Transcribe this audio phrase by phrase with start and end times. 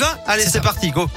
[0.00, 0.18] va?
[0.26, 1.08] Allez, c'est parti, go.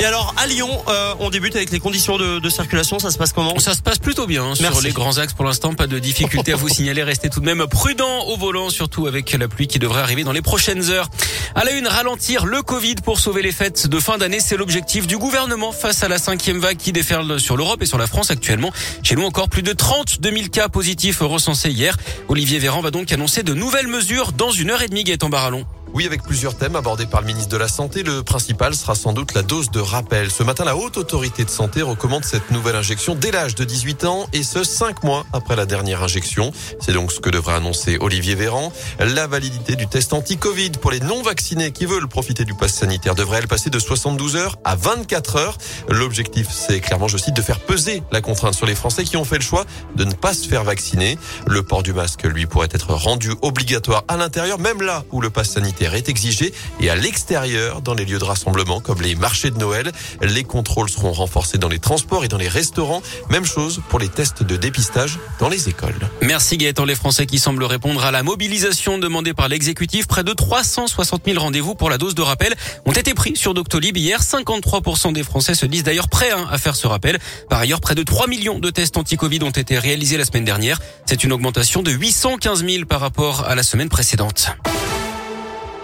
[0.00, 2.98] Et alors à Lyon, euh, on débute avec les conditions de, de, circulation.
[2.98, 3.58] Ça se passe comment?
[3.58, 5.34] Ça se passe plutôt bien hein, sur les grands axes.
[5.34, 7.02] Pour l'instant, pas de difficulté à vous signaler.
[7.02, 10.32] Restez tout de même prudent au volant, surtout avec la pluie qui devrait arriver dans
[10.32, 11.10] les prochaines heures.
[11.54, 15.06] À la une, ralentir le Covid pour sauver les fêtes de fin d'année, c'est l'objectif
[15.06, 18.30] du gouvernement face à la cinquième vague qui déferle sur l'Europe et sur la France
[18.30, 18.72] actuellement.
[19.02, 21.98] Chez nous, encore plus de 32 000 cas positifs recensés hier.
[22.28, 25.04] Olivier Véran va donc annoncer de nouvelles mesures dans une heure et demie.
[25.04, 25.66] Gaëtan Barallon.
[25.92, 28.04] Oui, avec plusieurs thèmes abordés par le ministre de la Santé.
[28.04, 30.30] Le principal sera sans doute la dose de rappel.
[30.30, 34.04] Ce matin, la Haute Autorité de Santé recommande cette nouvelle injection dès l'âge de 18
[34.04, 36.52] ans et ce, 5 mois après la dernière injection.
[36.80, 38.72] C'est donc ce que devrait annoncer Olivier Véran.
[39.00, 43.38] La validité du test anti-Covid pour les non-vaccinés qui veulent profiter du pass sanitaire devrait
[43.38, 45.58] elle passer de 72 heures à 24 heures.
[45.88, 49.24] L'objectif, c'est clairement, je cite, de faire peser la contrainte sur les Français qui ont
[49.24, 49.64] fait le choix
[49.96, 51.18] de ne pas se faire vacciner.
[51.48, 55.30] Le port du masque, lui, pourrait être rendu obligatoire à l'intérieur, même là où le
[55.30, 59.50] pass sanitaire est exigé et à l'extérieur dans les lieux de rassemblement comme les marchés
[59.50, 59.79] de Noël.
[60.22, 63.02] Les contrôles seront renforcés dans les transports et dans les restaurants.
[63.30, 65.98] Même chose pour les tests de dépistage dans les écoles.
[66.22, 66.84] Merci Gaëtan.
[66.84, 70.06] Les Français qui semblent répondre à la mobilisation demandée par l'exécutif.
[70.06, 72.54] Près de 360 000 rendez-vous pour la dose de rappel
[72.86, 74.20] ont été pris sur Doctolib hier.
[74.20, 77.18] 53% des Français se disent d'ailleurs prêts hein, à faire ce rappel.
[77.48, 80.80] Par ailleurs, près de 3 millions de tests anti-Covid ont été réalisés la semaine dernière.
[81.06, 84.50] C'est une augmentation de 815 000 par rapport à la semaine précédente.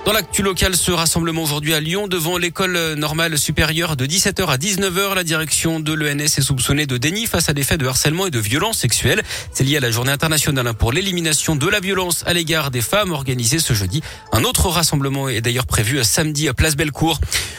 [0.07, 4.57] Dans l'actu local, ce rassemblement aujourd'hui à Lyon devant l'école normale supérieure de 17h à
[4.57, 5.17] 19h.
[5.17, 8.31] La direction de l'ENS est soupçonnée de déni face à des faits de harcèlement et
[8.31, 9.25] de violence sexuelle.
[9.53, 13.11] C'est lié à la journée internationale pour l'élimination de la violence à l'égard des femmes
[13.11, 14.01] organisée ce jeudi.
[14.31, 17.19] Un autre rassemblement est d'ailleurs prévu samedi à Place Bellecour.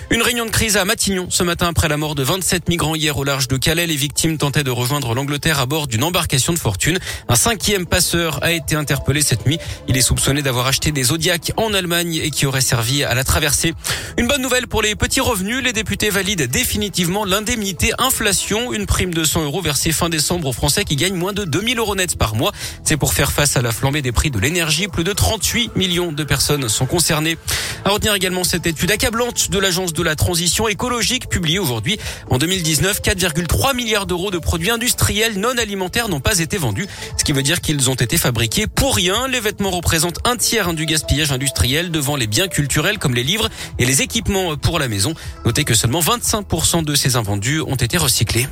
[0.09, 3.17] Une réunion de crise à Matignon ce matin après la mort de 27 migrants hier
[3.17, 3.87] au large de Calais.
[3.87, 6.97] Les victimes tentaient de rejoindre l'Angleterre à bord d'une embarcation de fortune.
[7.27, 9.59] Un cinquième passeur a été interpellé cette nuit.
[9.89, 13.23] Il est soupçonné d'avoir acheté des Zodiacs en Allemagne et qui aurait servi à la
[13.23, 13.73] traversée.
[14.15, 15.63] Une bonne nouvelle pour les petits revenus.
[15.63, 20.53] Les députés valident définitivement l'indemnité inflation, une prime de 100 euros versée fin décembre aux
[20.53, 22.51] Français qui gagnent moins de 2000 euros nets par mois.
[22.83, 24.87] C'est pour faire face à la flambée des prix de l'énergie.
[24.87, 27.39] Plus de 38 millions de personnes sont concernées.
[27.85, 31.97] À retenir également cette étude accablante de l'agence de la transition écologique publiée aujourd'hui.
[32.29, 36.85] En 2019, 4,3 milliards d'euros de produits industriels non alimentaires n'ont pas été vendus,
[37.17, 39.27] ce qui veut dire qu'ils ont été fabriqués pour rien.
[39.27, 43.49] Les vêtements représentent un tiers du gaspillage industriel devant les biens culturels comme les livres
[43.79, 45.13] et les équipements pour la maison.
[45.45, 48.47] Notez que seulement 25% de ces invendus ont été recyclés.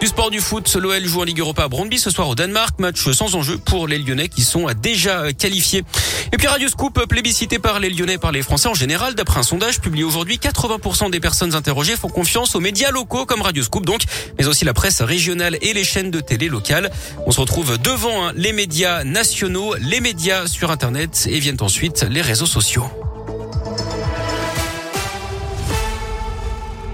[0.00, 2.78] Du sport du foot, l'OL joue en Ligue Europa à Brondby ce soir au Danemark.
[2.78, 5.84] Match sans enjeu pour les Lyonnais qui sont déjà qualifiés.
[6.32, 9.14] Et puis Radio Scoop, plébiscité par les Lyonnais par les Français en général.
[9.14, 13.42] D'après un sondage publié aujourd'hui, 80% des personnes interrogées font confiance aux médias locaux comme
[13.42, 14.00] Radio Scoop donc,
[14.38, 16.90] mais aussi la presse régionale et les chaînes de télé locales.
[17.26, 22.06] On se retrouve devant hein, les médias nationaux, les médias sur Internet et viennent ensuite
[22.08, 22.86] les réseaux sociaux.